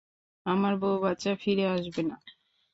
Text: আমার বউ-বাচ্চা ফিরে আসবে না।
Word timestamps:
আমার 0.45 0.73
বউ-বাচ্চা 0.77 1.31
ফিরে 1.35 1.65
আসবে 1.67 2.01
না। 2.03 2.15